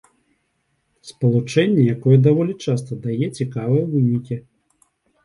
Спалучэнне, 1.09 1.83
якое 1.95 2.17
даволі 2.29 2.55
часта 2.69 2.97
дае 3.05 3.27
цікавыя 3.37 3.83
вынікі. 3.93 4.35